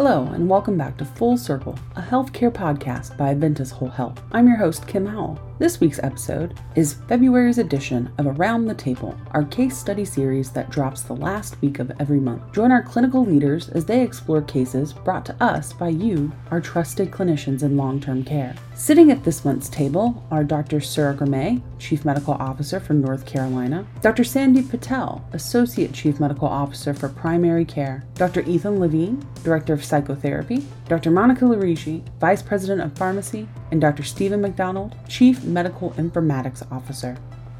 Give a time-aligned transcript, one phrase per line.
[0.00, 4.22] Hello, and welcome back to Full Circle, a healthcare podcast by Eventus Whole Health.
[4.30, 5.47] I'm your host, Kim Howell.
[5.58, 10.70] This week's episode is February's edition of Around the Table, our case study series that
[10.70, 12.52] drops the last week of every month.
[12.52, 17.10] Join our clinical leaders as they explore cases brought to us by you, our trusted
[17.10, 18.54] clinicians in long term care.
[18.76, 20.80] Sitting at this month's table are Dr.
[20.80, 24.22] Surah Grumet, Chief Medical Officer for North Carolina, Dr.
[24.22, 28.42] Sandy Patel, Associate Chief Medical Officer for Primary Care, Dr.
[28.42, 31.10] Ethan Levine, Director of Psychotherapy, Dr.
[31.10, 34.02] Monica Leriger, Vice President of Pharmacy, and Dr.
[34.02, 37.14] Steven McDonald, Chief Medical Informatics Officer.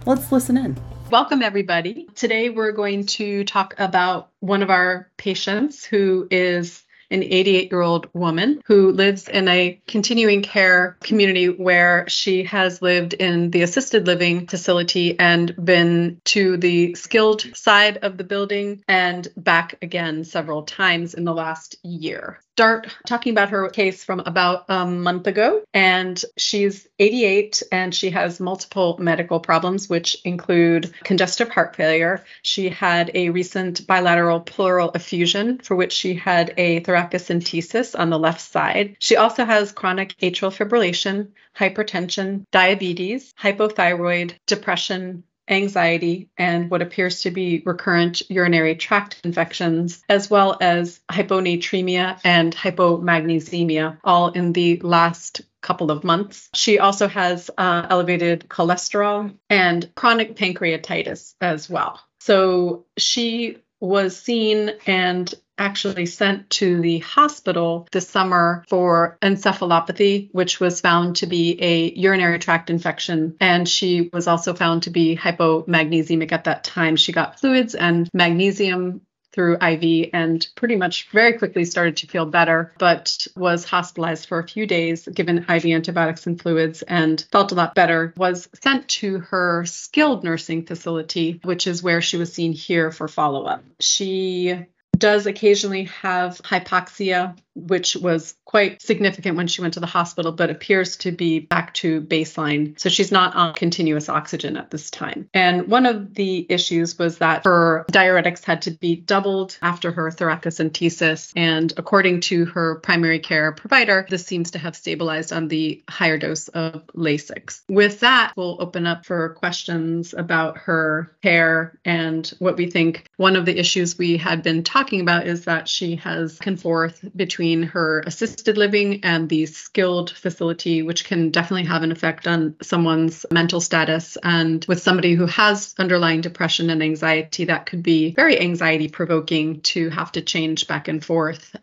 [0.07, 0.79] Let's listen in.
[1.11, 2.09] Welcome, everybody.
[2.15, 7.81] Today we're going to talk about one of our patients who is an 88 year
[7.81, 13.63] old woman who lives in a continuing care community where she has lived in the
[13.63, 20.25] assisted living facility and been to the skilled side of the building and back again
[20.25, 25.29] several times in the last year start talking about her case from about a month
[25.29, 25.63] ago.
[25.73, 32.25] And she's 88 and she has multiple medical problems, which include congestive heart failure.
[32.43, 38.19] She had a recent bilateral pleural effusion for which she had a thoracentesis on the
[38.19, 38.97] left side.
[38.99, 47.31] She also has chronic atrial fibrillation, hypertension, diabetes, hypothyroid, depression, anxiety, and what appears to
[47.31, 55.43] be recurrent urinary tract infections, as well as hyponatremia and hypomagnesemia, all in the last
[55.61, 56.49] couple of months.
[56.55, 62.01] She also has uh, elevated cholesterol and chronic pancreatitis as well.
[62.21, 70.61] So she was seen and actually sent to the hospital this summer for encephalopathy, which
[70.61, 73.37] was found to be a urinary tract infection.
[73.41, 76.97] And she was also found to be hypomagnesemic at that time.
[76.97, 82.27] She got fluids and magnesium through IV and pretty much very quickly started to feel
[82.27, 87.53] better, but was hospitalized for a few days, given IV antibiotics and fluids, and felt
[87.53, 88.13] a lot better.
[88.17, 93.07] Was sent to her skilled nursing facility, which is where she was seen here for
[93.07, 93.63] follow up.
[93.79, 94.67] She
[94.99, 100.51] does occasionally have hypoxia, which was quite significant when she went to the hospital, but
[100.51, 102.79] appears to be back to baseline.
[102.79, 105.29] So she's not on continuous oxygen at this time.
[105.35, 110.11] And one of the issues was that her diuretics had to be doubled after her
[110.11, 111.33] thoracentesis.
[111.37, 116.19] And according to her primary care provider, this seems to have stabilized on the higher
[116.19, 117.63] dose of Lasix.
[117.69, 123.07] With that, we'll open up for questions about her care and what we think.
[123.17, 127.05] One of the issues we had been talking about is that she has and forth
[127.15, 132.55] between her assisted living and the skilled facility, which can definitely have an effect on
[132.63, 134.17] someone's mental status.
[134.23, 139.61] And with somebody who has underlying depression and anxiety, that could be very anxiety provoking
[139.63, 141.57] to have to change back and forth.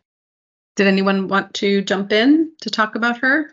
[0.75, 3.51] Did anyone want to jump in to talk about her?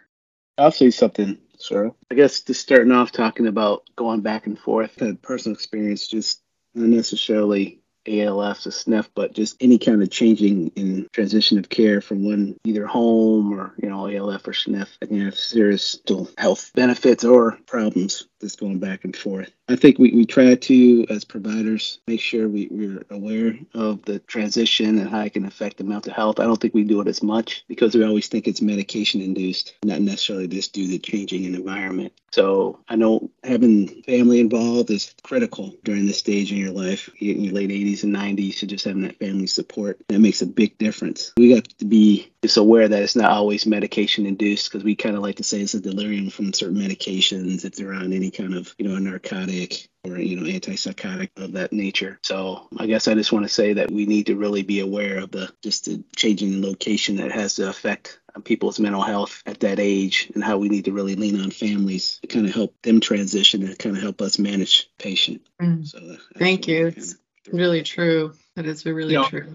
[0.59, 1.91] I'll say something, Surah.
[2.11, 6.43] I guess just starting off talking about going back and forth, had personal experience, just
[6.75, 12.01] not necessarily ALF to SNF, but just any kind of changing in transition of care
[12.01, 16.71] from one either home or you know ALF or SNF, can have serious still health
[16.75, 19.51] benefits or problems that's going back and forth.
[19.69, 24.19] I think we, we try to, as providers, make sure we, we're aware of the
[24.19, 26.41] transition and how it can affect the mental health.
[26.41, 29.75] I don't think we do it as much because we always think it's medication induced,
[29.85, 32.13] not necessarily just due to changing an environment.
[32.33, 37.45] So I know having family involved is critical during this stage in your life, in
[37.45, 40.79] your late 80s and 90s, so just having that family support, that makes a big
[40.79, 41.33] difference.
[41.37, 45.17] We got to be just aware that it's not always medication induced because we kind
[45.17, 47.65] of like to say it's a delirium from certain medications.
[47.65, 51.53] if they're on any kind of, you know, a narcotic or, you know, antipsychotic of
[51.53, 52.19] that nature.
[52.25, 55.19] So I guess I just want to say that we need to really be aware
[55.19, 59.79] of the just the changing location that has to affect people's mental health at that
[59.79, 62.99] age and how we need to really lean on families to kind of help them
[62.99, 65.43] transition and kind of help us manage patient.
[65.61, 65.87] Mm.
[65.87, 66.89] So thank you.
[66.89, 67.17] It's
[67.53, 68.35] really true.
[68.57, 69.55] That is really you know, true.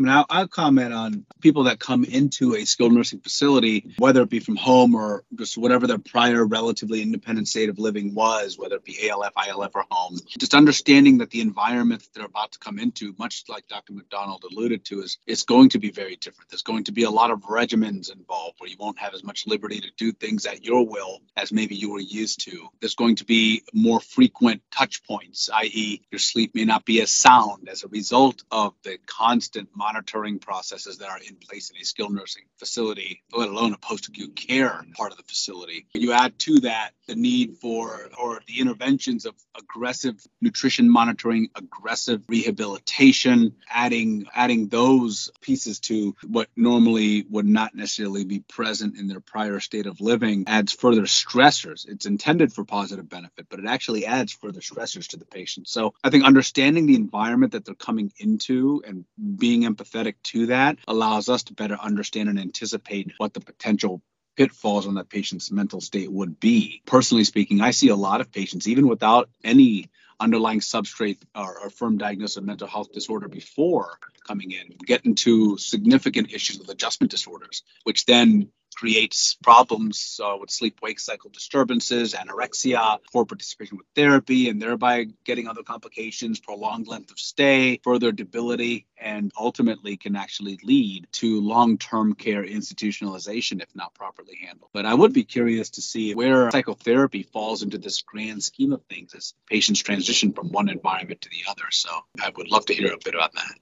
[0.00, 4.30] I mean, I'll, comment on people that come into a skilled nursing facility, whether it
[4.30, 8.76] be from home or just whatever their prior relatively independent state of living was, whether
[8.76, 10.18] it be ALF, ILF, or home.
[10.38, 13.92] Just understanding that the environment that they're about to come into, much like Dr.
[13.92, 16.50] McDonald alluded to, is is going to be very different.
[16.50, 19.46] There's going to be a lot of regimens involved where you won't have as much
[19.46, 22.68] liberty to do things at your will as maybe you were used to.
[22.80, 27.12] There's going to be more frequent touch points, i.e., your sleep may not be as
[27.12, 31.84] sound as a result of the constant monitoring processes that are in place in a
[31.84, 35.86] skilled nursing facility, let alone a post acute care part of the facility.
[35.94, 42.22] You add to that the need for or the interventions of aggressive nutrition monitoring, aggressive
[42.28, 49.20] rehabilitation, adding adding those pieces to what normally would not necessarily be present in their
[49.20, 51.88] prior state of living adds further stressors.
[51.88, 55.66] It's intended for positive benefit, but it actually adds further stressors to the patient.
[55.68, 59.04] So I think understanding the environment that they're coming into and
[59.36, 64.02] being empathetic to that allows us to better understand and anticipate what the potential
[64.36, 66.82] pitfalls on that patient's mental state would be.
[66.86, 71.70] Personally speaking, I see a lot of patients, even without any underlying substrate or, or
[71.70, 77.10] firm diagnosis of mental health disorder before coming in, get into significant issues with adjustment
[77.10, 83.86] disorders, which then creates problems uh, with sleep wake cycle disturbances, anorexia, poor participation with
[83.94, 90.16] therapy, and thereby getting other complications, prolonged length of stay, further debility, and ultimately can
[90.16, 94.70] actually lead to long term care institutionalization if not properly handled.
[94.72, 98.82] But I would be curious to see where psychotherapy falls into this grand scheme of
[98.84, 101.64] things as patients transition from one environment to the other.
[101.70, 101.90] So
[102.22, 103.54] I would love to hear a bit about that.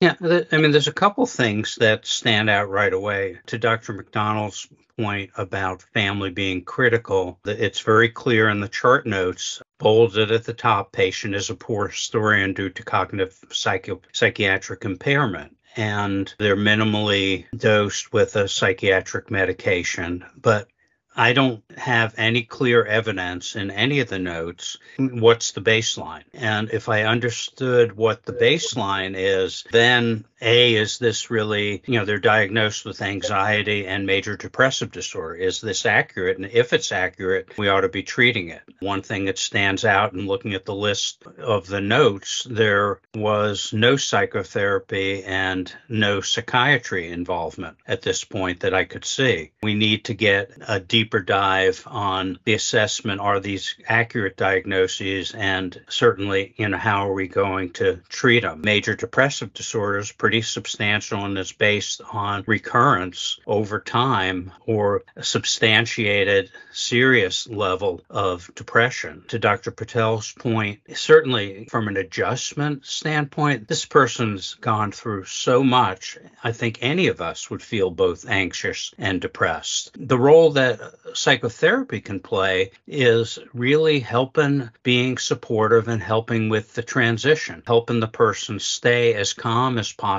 [0.00, 3.38] Yeah, I mean, there's a couple things that stand out right away.
[3.46, 3.94] To Dr.
[3.94, 10.44] McDonald's point about family being critical, it's very clear in the chart notes, bolded at
[10.44, 15.56] the top, patient is a poor historian due to cognitive psychiatric impairment.
[15.76, 20.24] And they're minimally dosed with a psychiatric medication.
[20.36, 20.68] But
[21.16, 26.24] I don't have any clear evidence in any of the notes what's the baseline.
[26.34, 32.04] And if I understood what the baseline is, then A, is this really, you know,
[32.04, 35.34] they're diagnosed with anxiety and major depressive disorder.
[35.34, 36.36] Is this accurate?
[36.36, 38.62] And if it's accurate, we ought to be treating it.
[38.80, 43.72] One thing that stands out in looking at the list of the notes, there was
[43.72, 49.52] no psychotherapy and no psychiatry involvement at this point that I could see.
[49.62, 55.80] We need to get a deeper dive on the assessment are these accurate diagnoses and
[55.88, 60.42] certainly you know how are we going to treat them major depressive disorder is pretty
[60.42, 69.22] substantial and is based on recurrence over time or a substantiated serious level of depression.
[69.28, 76.18] To dr patel's point certainly from an adjustment standpoint this person's gone through so much
[76.42, 79.92] i think any of us would feel both anxious and depressed.
[79.96, 80.80] The role that
[81.14, 88.08] psychotherapy can play is really helping being supportive and helping with the transition, helping the
[88.08, 90.15] person stay as calm as possible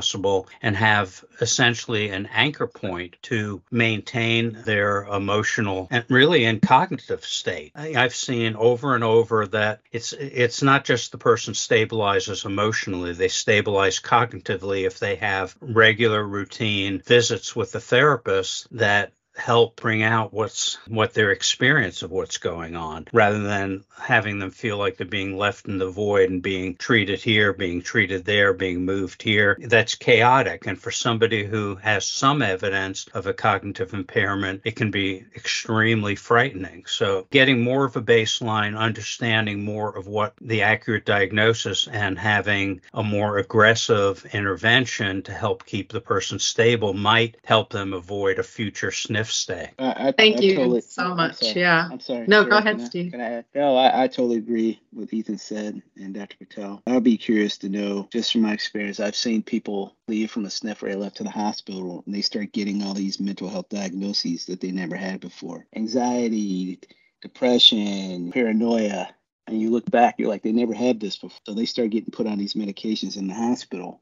[0.62, 7.72] and have essentially an anchor point to maintain their emotional and really in cognitive state.
[7.76, 13.28] I've seen over and over that it's it's not just the person stabilizes emotionally, they
[13.28, 20.34] stabilize cognitively if they have regular routine visits with the therapist that help bring out
[20.34, 25.06] what's what their experience of what's going on rather than having them feel like they're
[25.06, 29.58] being left in the void and being treated here being treated there being moved here.
[29.62, 34.92] That's chaotic and for somebody who has some evidence of a cognitive impairment it can
[34.92, 36.86] be extremely frightening.
[36.88, 42.82] So getting more of a baseline understanding more of what the accurate diagnosis and having
[42.94, 48.44] a more aggressive intervention to help keep the person stable might help them avoid a
[48.44, 49.72] future sniff stay.
[49.80, 51.56] I, I, Thank I you totally, so I'm much.
[51.56, 51.90] Yeah.
[51.92, 52.28] I'm sorry.
[52.28, 53.12] No, Sarah, go ahead, can I- Steve.
[53.12, 56.38] Can I, no, I, I totally agree with Ethan said and Dr.
[56.38, 56.82] Patel.
[56.88, 60.50] I'd be curious to know, just from my experience, I've seen people leave from the
[60.50, 64.46] SNF or left to the hospital and they start getting all these mental health diagnoses
[64.46, 65.66] that they never had before.
[65.76, 66.80] Anxiety,
[67.22, 69.10] depression, paranoia.
[69.48, 71.40] And you look back, you're like, they never had this before.
[71.46, 74.02] So they start getting put on these medications in the hospital.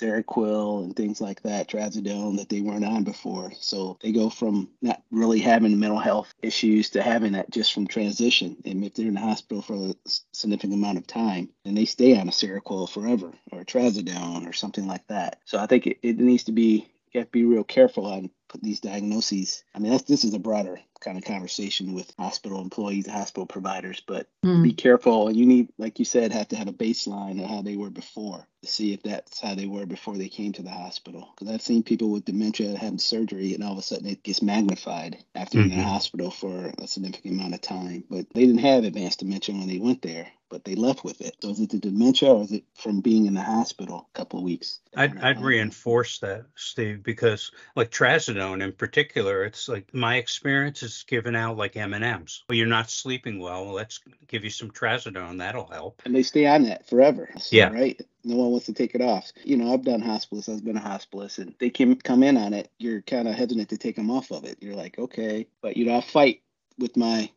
[0.00, 3.52] Seroquel and things like that, trazodone that they weren't on before.
[3.58, 7.86] So they go from not really having mental health issues to having that just from
[7.86, 8.56] transition.
[8.64, 9.94] And if they're in the hospital for a
[10.32, 14.52] significant amount of time, then they stay on a Seroquel forever or a trazodone or
[14.52, 15.40] something like that.
[15.44, 18.30] So I think it, it needs to be you have to be real careful on
[18.48, 19.64] put these diagnoses.
[19.74, 24.02] I mean, that's this is a broader kind of conversation with hospital employees, hospital providers,
[24.06, 24.62] but Mm.
[24.62, 25.28] be careful.
[25.28, 27.90] And you need, like you said, have to have a baseline of how they were
[27.90, 31.28] before to see if that's how they were before they came to the hospital.
[31.36, 34.40] Because I've seen people with dementia having surgery, and all of a sudden it gets
[34.42, 35.88] magnified after being in the Mhm.
[35.88, 38.04] hospital for a significant amount of time.
[38.08, 41.36] But they didn't have advanced dementia when they went there, but they left with it.
[41.42, 44.38] So is it the dementia, or is it from being in the hospital a couple
[44.38, 44.78] of weeks?
[44.96, 47.90] I'd, I'd reinforce that, Steve, because like
[48.36, 52.44] trazodone in particular, it's like my experience is given out like M and M's.
[52.48, 53.72] Well, you're not sleeping well.
[53.72, 55.38] Let's give you some trazodone.
[55.38, 56.02] That'll help.
[56.04, 57.30] and they stay on that forever.
[57.50, 57.68] Yeah.
[57.68, 58.00] Right.
[58.24, 59.32] No one wants to take it off.
[59.44, 60.48] You know, I've done hospice.
[60.48, 62.70] I've been a hospice, and they can come in on it.
[62.78, 64.58] You're kind of hesitant to take them off of it.
[64.60, 66.42] You're like, okay, but you know, I fight
[66.78, 67.30] with my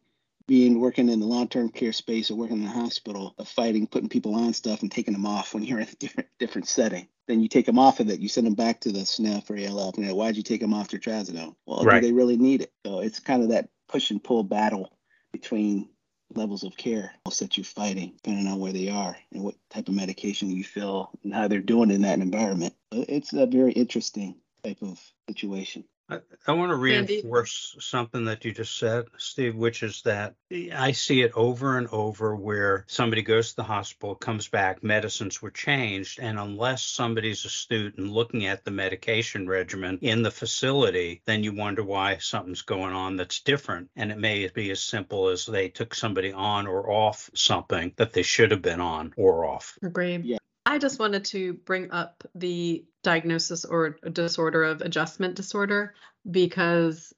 [0.50, 4.10] being working in the long-term care space or working in the hospital of fighting putting
[4.10, 7.08] people on stuff and taking them off when you're in a different different setting.
[7.28, 9.58] Then you take them off of it you send them back to the SNF or
[9.58, 12.02] ALF and why'd you take them off their trazodone well right.
[12.02, 12.74] do they really need it.
[12.84, 14.92] So it's kind of that push and pull battle
[15.32, 15.90] between
[16.34, 19.94] levels of care that you're fighting depending on where they are and what type of
[19.94, 22.74] medication you feel and how they're doing in that environment.
[22.92, 27.84] It's a very interesting type of situation I, I want to reinforce Andy.
[27.84, 30.34] something that you just said, Steve, which is that
[30.74, 35.42] I see it over and over where somebody goes to the hospital, comes back, medicines
[35.42, 41.22] were changed, and unless somebody's astute and looking at the medication regimen in the facility,
[41.26, 43.90] then you wonder why something's going on that's different.
[43.96, 48.14] And it may be as simple as they took somebody on or off something that
[48.14, 49.78] they should have been on or off.
[49.84, 50.26] Agreed.
[50.26, 50.39] Yeah.
[50.70, 55.96] I just wanted to bring up the diagnosis or disorder of adjustment disorder
[56.30, 57.12] because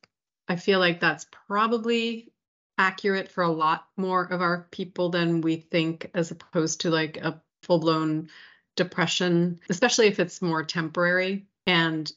[0.47, 2.31] I feel like that's probably
[2.77, 7.17] accurate for a lot more of our people than we think, as opposed to like
[7.17, 8.29] a full blown
[8.77, 12.09] depression, especially if it's more temporary and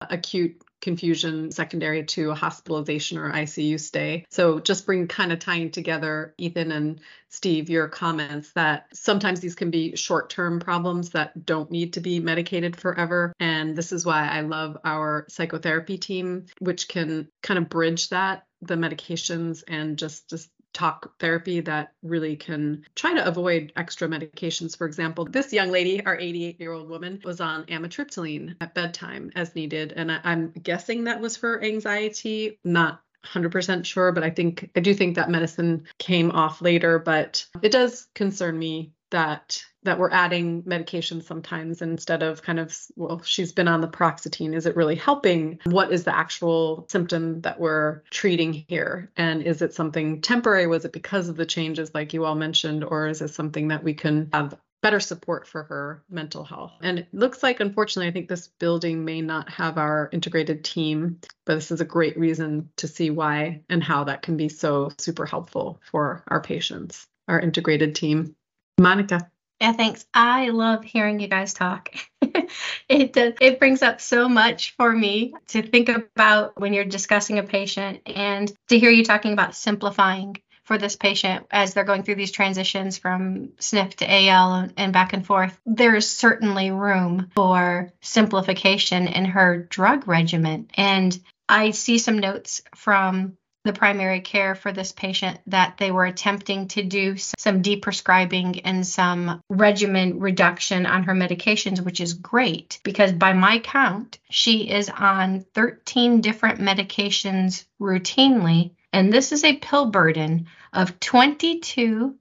[0.00, 4.26] acute confusion secondary to a hospitalization or ICU stay.
[4.30, 9.54] So just bring kind of tying together Ethan and Steve your comments that sometimes these
[9.54, 14.28] can be short-term problems that don't need to be medicated forever and this is why
[14.28, 20.28] I love our psychotherapy team which can kind of bridge that the medications and just
[20.28, 24.76] just talk therapy that really can try to avoid extra medications.
[24.76, 29.30] For example, this young lady, our 88 year old woman, was on amitriptyline at bedtime
[29.34, 29.92] as needed.
[29.94, 34.80] And I, I'm guessing that was for anxiety, not 100% sure, but I think I
[34.80, 36.98] do think that medicine came off later.
[36.98, 42.76] But it does concern me that that we're adding medication sometimes instead of kind of
[42.96, 47.40] well she's been on the paroxetine is it really helping what is the actual symptom
[47.42, 51.94] that we're treating here and is it something temporary was it because of the changes
[51.94, 55.62] like you all mentioned or is it something that we can have better support for
[55.62, 56.72] her mental health.
[56.82, 61.20] And it looks like, unfortunately, I think this building may not have our integrated team,
[61.46, 64.90] but this is a great reason to see why and how that can be so
[64.98, 68.34] super helpful for our patients, our integrated team.
[68.78, 69.30] Monica.
[69.60, 70.04] Yeah, thanks.
[70.12, 71.94] I love hearing you guys talk.
[72.88, 77.38] it does, it brings up so much for me to think about when you're discussing
[77.38, 82.02] a patient and to hear you talking about simplifying for this patient as they're going
[82.02, 85.56] through these transitions from SNF to AL and back and forth.
[85.66, 90.68] There is certainly room for simplification in her drug regimen.
[90.74, 91.16] And
[91.48, 96.66] I see some notes from the primary care for this patient that they were attempting
[96.66, 103.12] to do some deprescribing and some regimen reduction on her medications, which is great because
[103.12, 108.72] by my count, she is on 13 different medications routinely.
[108.92, 112.16] And this is a pill burden of 22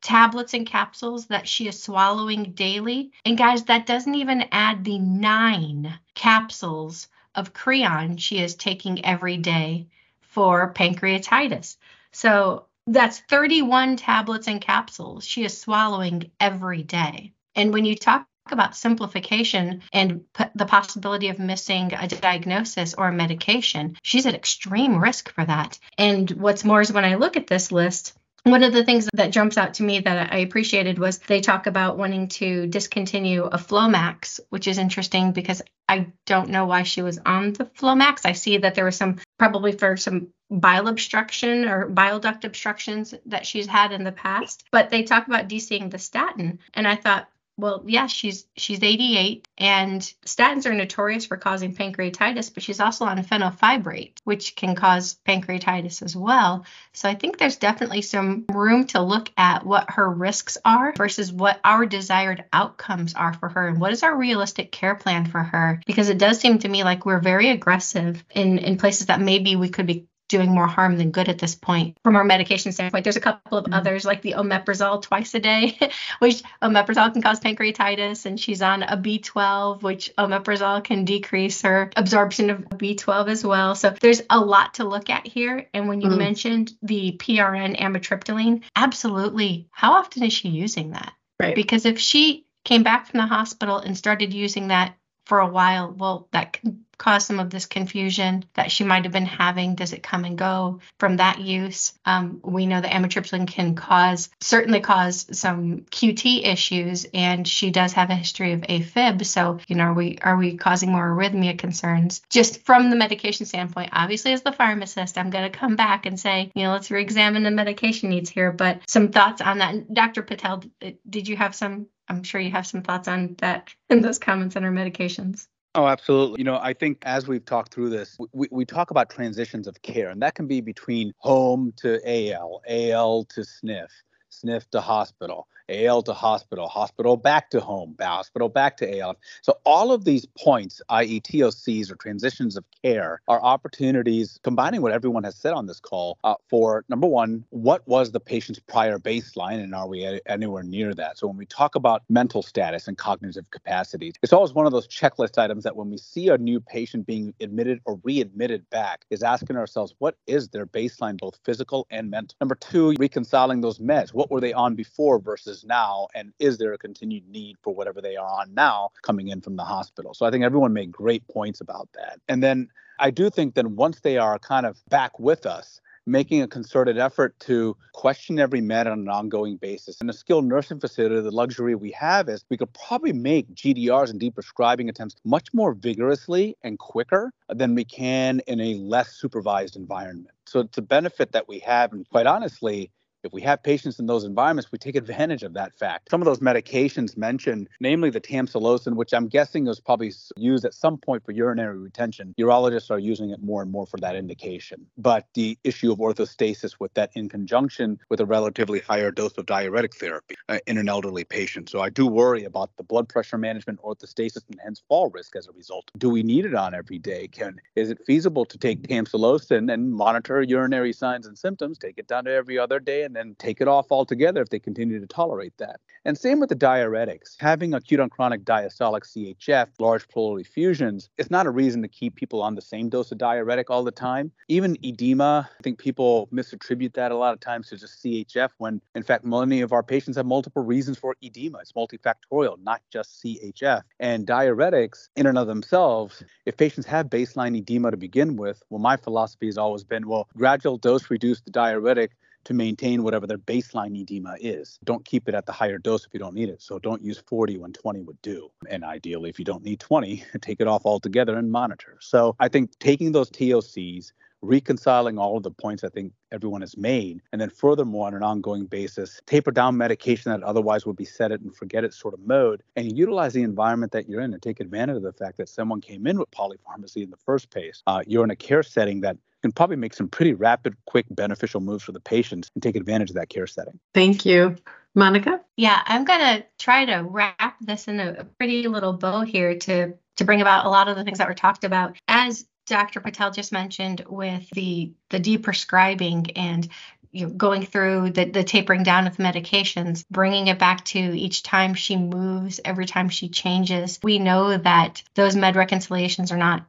[0.00, 3.10] tablets and capsules that she is swallowing daily.
[3.24, 9.36] And guys, that doesn't even add the nine capsules of Creon she is taking every
[9.36, 9.88] day
[10.36, 11.78] for pancreatitis.
[12.12, 17.32] So that's 31 tablets and capsules she is swallowing every day.
[17.54, 20.24] And when you talk about simplification and
[20.54, 25.78] the possibility of missing a diagnosis or a medication, she's at extreme risk for that.
[25.96, 28.12] And what's more is when I look at this list,
[28.46, 31.66] one of the things that jumps out to me that I appreciated was they talk
[31.66, 37.02] about wanting to discontinue a Flomax, which is interesting because I don't know why she
[37.02, 38.20] was on the Flomax.
[38.24, 43.14] I see that there was some probably for some bile obstruction or bile duct obstructions
[43.26, 46.60] that she's had in the past, but they talk about DCing the statin.
[46.72, 52.52] And I thought, well, yeah, she's she's 88, and statins are notorious for causing pancreatitis,
[52.52, 56.66] but she's also on fenofibrate, which can cause pancreatitis as well.
[56.92, 61.32] So I think there's definitely some room to look at what her risks are versus
[61.32, 65.42] what our desired outcomes are for her, and what is our realistic care plan for
[65.42, 65.80] her.
[65.86, 69.56] Because it does seem to me like we're very aggressive in in places that maybe
[69.56, 73.04] we could be doing more harm than good at this point from our medication standpoint.
[73.04, 73.74] There's a couple of mm-hmm.
[73.74, 75.78] others like the omeprazole twice a day,
[76.18, 81.90] which omeprazole can cause pancreatitis, and she's on a B12, which omeprazole can decrease her
[81.96, 83.74] absorption of B12 as well.
[83.74, 85.68] So there's a lot to look at here.
[85.72, 86.18] And when you mm-hmm.
[86.18, 89.68] mentioned the PRN amitriptyline, absolutely.
[89.70, 91.12] How often is she using that?
[91.40, 91.54] Right.
[91.54, 95.92] Because if she came back from the hospital and started using that for a while,
[95.96, 99.74] well, that can cause some of this confusion that she might have been having?
[99.74, 101.92] Does it come and go from that use?
[102.04, 107.92] Um, we know that amitriptyline can cause, certainly cause some QT issues, and she does
[107.94, 109.24] have a history of AFib.
[109.24, 112.22] So, you know, are we are we causing more arrhythmia concerns?
[112.30, 116.18] Just from the medication standpoint, obviously, as the pharmacist, I'm going to come back and
[116.18, 118.52] say, you know, let's re-examine the medication needs here.
[118.52, 120.22] But some thoughts on that, Dr.
[120.22, 120.62] Patel.
[121.08, 121.86] Did you have some?
[122.08, 125.46] I'm sure you have some thoughts on that in those comments on our medications.
[125.76, 126.40] Oh, absolutely.
[126.40, 129.82] You know, I think as we've talked through this, we, we talk about transitions of
[129.82, 133.88] care, and that can be between home to AL, AL to SNF,
[134.32, 135.46] SNF to hospital.
[135.68, 139.16] AL to hospital, hospital back to home, hospital back to AL.
[139.42, 141.20] So all of these points, i.e.
[141.20, 146.18] TOCs or transitions of care, are opportunities combining what everyone has said on this call
[146.24, 150.94] uh, for number one, what was the patient's prior baseline and are we anywhere near
[150.94, 151.18] that?
[151.18, 154.88] So when we talk about mental status and cognitive capacities, it's always one of those
[154.88, 159.22] checklist items that when we see a new patient being admitted or readmitted back is
[159.22, 162.36] asking ourselves, what is their baseline, both physical and mental?
[162.40, 164.12] Number two, reconciling those meds.
[164.12, 167.74] What were they on before versus is now and is there a continued need for
[167.74, 170.90] whatever they are on now coming in from the hospital so i think everyone made
[170.92, 174.78] great points about that and then i do think that once they are kind of
[174.88, 180.00] back with us making a concerted effort to question every med on an ongoing basis.
[180.00, 184.10] In a skilled nursing facility, the luxury we have is we could probably make GDRs
[184.10, 189.76] and deprescribing attempts much more vigorously and quicker than we can in a less supervised
[189.76, 190.30] environment.
[190.46, 191.92] So it's a benefit that we have.
[191.92, 192.90] And quite honestly,
[193.26, 196.10] if we have patients in those environments, we take advantage of that fact.
[196.10, 200.74] Some of those medications mentioned, namely the tamsulosin, which I'm guessing was probably used at
[200.74, 204.86] some point for urinary retention, urologists are using it more and more for that indication.
[204.96, 209.46] But the issue of orthostasis with that in conjunction with a relatively higher dose of
[209.46, 211.68] diuretic therapy uh, in an elderly patient.
[211.68, 215.48] So I do worry about the blood pressure management, orthostasis, and hence fall risk as
[215.48, 215.90] a result.
[215.98, 217.26] Do we need it on every day?
[217.28, 222.06] Can is it feasible to take tamsulosin and monitor urinary signs and symptoms, take it
[222.06, 225.06] down to every other day, and then take it off altogether if they continue to
[225.06, 225.80] tolerate that.
[226.04, 227.34] And same with the diuretics.
[227.40, 232.14] Having acute on chronic diastolic CHF, large pleural effusions, it's not a reason to keep
[232.14, 234.30] people on the same dose of diuretic all the time.
[234.46, 238.80] Even edema, I think people misattribute that a lot of times to just CHF when
[238.94, 241.58] in fact many of our patients have multiple reasons for edema.
[241.58, 243.82] It's multifactorial, not just CHF.
[243.98, 248.78] And diuretics in and of themselves, if patients have baseline edema to begin with, well
[248.78, 252.12] my philosophy has always been well gradual dose reduce the diuretic
[252.46, 254.78] to maintain whatever their baseline edema is.
[254.84, 256.62] Don't keep it at the higher dose if you don't need it.
[256.62, 258.50] So don't use 40 when 20 would do.
[258.68, 261.98] And ideally, if you don't need 20, take it off altogether and monitor.
[262.00, 266.76] So I think taking those TOCs, reconciling all of the points I think everyone has
[266.76, 271.04] made, and then furthermore on an ongoing basis, taper down medication that otherwise would be
[271.04, 274.32] set it and forget it sort of mode, and utilize the environment that you're in
[274.32, 277.50] and take advantage of the fact that someone came in with polypharmacy in the first
[277.50, 277.82] place.
[277.86, 281.60] Uh, you're in a care setting that can probably make some pretty rapid, quick, beneficial
[281.60, 283.78] moves for the patients and take advantage of that care setting.
[283.94, 284.56] Thank you.
[284.94, 285.40] Monica?
[285.56, 289.94] Yeah, I'm going to try to wrap this in a pretty little bow here to
[290.16, 291.96] to bring about a lot of the things that were talked about.
[292.08, 293.00] As Dr.
[293.00, 296.68] Patel just mentioned with the the deprescribing and
[297.12, 301.42] you know, going through the, the tapering down of medications, bringing it back to each
[301.42, 303.98] time she moves, every time she changes.
[304.02, 306.66] We know that those med reconciliations are not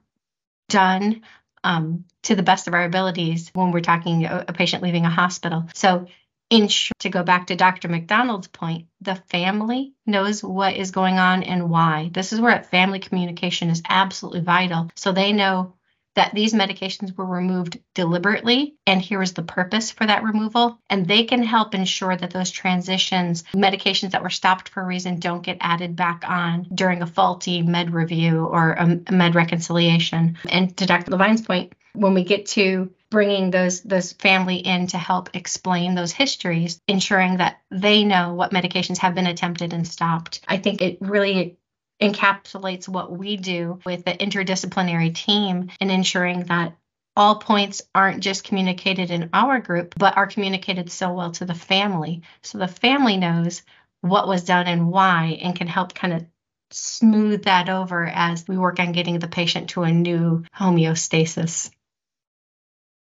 [0.69, 1.23] done
[1.63, 5.09] um, to the best of our abilities when we're talking a, a patient leaving a
[5.09, 5.65] hospital.
[5.73, 6.07] So,
[6.49, 7.89] in to go back to Dr.
[7.89, 12.09] McDonald's point, the family knows what is going on and why.
[12.13, 14.89] This is where family communication is absolutely vital.
[14.95, 15.73] So they know
[16.17, 20.79] that these medications were removed deliberately and here is the purpose for that removal.
[20.89, 25.19] And they can help ensure that those transitions medications that were stopped for a reason
[25.19, 30.37] don't get added back on during a faulty med review or a, med reconciliation.
[30.49, 34.97] And to dr levine's point when we get to bringing those those family in to
[34.97, 40.41] help explain those histories ensuring that they know what medications have been attempted and stopped
[40.47, 41.57] i think it really
[42.01, 46.75] encapsulates what we do with the interdisciplinary team in ensuring that
[47.15, 51.55] all points aren't just communicated in our group, but are communicated so well to the
[51.55, 52.21] family.
[52.43, 53.63] So the family knows
[54.01, 56.25] what was done and why and can help kind of
[56.69, 61.71] smooth that over as we work on getting the patient to a new homeostasis.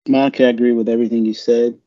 [0.07, 1.77] Monica, I agree with everything you said.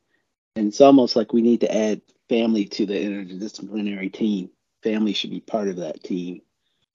[0.55, 4.51] And it's almost like we need to add family to the interdisciplinary team.
[4.83, 6.43] Family should be part of that team.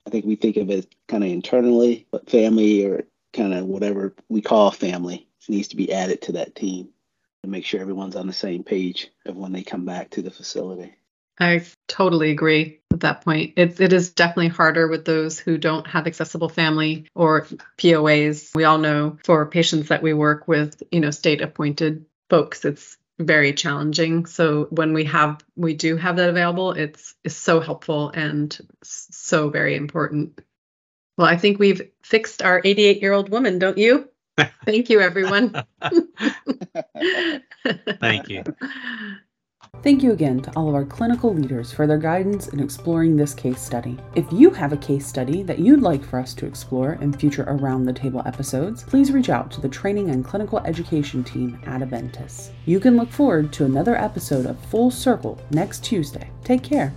[0.08, 4.14] I think we think of it kind of internally, but family or kind of whatever
[4.30, 6.88] we call family needs to be added to that team
[7.42, 10.30] to make sure everyone's on the same page of when they come back to the
[10.30, 10.94] facility.
[11.38, 13.52] I totally agree at that point.
[13.58, 18.54] It, it is definitely harder with those who don't have accessible family or POAs.
[18.54, 22.96] We all know for patients that we work with, you know, state appointed folks, it's
[23.18, 24.26] very challenging.
[24.26, 29.50] So when we have we do have that available, it's it's so helpful and so
[29.50, 30.40] very important.
[31.16, 34.08] Well, I think we've fixed our 88 year old woman, don't you?
[34.64, 35.50] Thank you, everyone.
[38.00, 38.44] Thank you.
[39.82, 43.32] Thank you again to all of our clinical leaders for their guidance in exploring this
[43.32, 43.96] case study.
[44.16, 47.44] If you have a case study that you'd like for us to explore in future
[47.44, 51.80] Around the Table episodes, please reach out to the training and clinical education team at
[51.80, 52.50] Eventus.
[52.66, 56.28] You can look forward to another episode of Full Circle next Tuesday.
[56.44, 56.92] Take care.